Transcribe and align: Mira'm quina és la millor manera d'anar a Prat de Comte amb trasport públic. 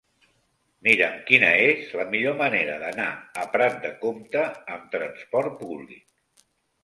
Mira'm 0.85 1.19
quina 1.25 1.49
és 1.65 1.91
la 1.99 2.05
millor 2.13 2.37
manera 2.39 2.77
d'anar 2.85 3.05
a 3.41 3.45
Prat 3.57 3.77
de 3.85 3.91
Comte 4.05 4.45
amb 4.77 4.87
trasport 4.97 5.57
públic. 5.61 6.45